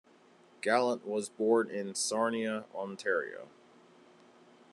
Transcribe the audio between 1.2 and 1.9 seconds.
born